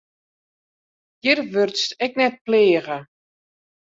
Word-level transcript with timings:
Hjir 1.21 1.39
wurdst 1.53 1.89
ek 2.05 2.13
net 2.19 2.35
pleage. 2.45 2.97